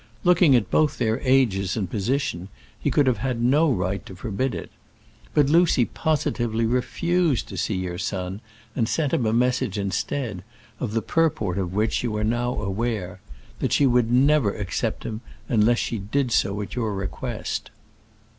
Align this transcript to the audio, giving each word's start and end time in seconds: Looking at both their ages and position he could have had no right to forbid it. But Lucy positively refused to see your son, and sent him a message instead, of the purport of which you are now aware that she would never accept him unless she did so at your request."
Looking 0.23 0.55
at 0.55 0.71
both 0.71 0.97
their 0.97 1.19
ages 1.19 1.77
and 1.77 1.87
position 1.87 2.47
he 2.79 2.89
could 2.89 3.05
have 3.05 3.19
had 3.19 3.39
no 3.39 3.71
right 3.71 4.03
to 4.07 4.15
forbid 4.15 4.55
it. 4.55 4.71
But 5.35 5.47
Lucy 5.47 5.85
positively 5.85 6.65
refused 6.65 7.47
to 7.49 7.55
see 7.55 7.75
your 7.75 7.99
son, 7.99 8.41
and 8.75 8.89
sent 8.89 9.13
him 9.13 9.27
a 9.27 9.31
message 9.31 9.77
instead, 9.77 10.43
of 10.79 10.93
the 10.93 11.03
purport 11.03 11.59
of 11.59 11.75
which 11.75 12.01
you 12.01 12.17
are 12.17 12.23
now 12.23 12.59
aware 12.59 13.21
that 13.59 13.73
she 13.73 13.85
would 13.85 14.11
never 14.11 14.55
accept 14.55 15.03
him 15.03 15.21
unless 15.47 15.77
she 15.77 15.99
did 15.99 16.31
so 16.31 16.59
at 16.63 16.73
your 16.73 16.95
request." 16.95 17.69